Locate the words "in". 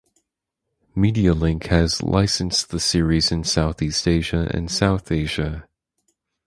3.31-3.43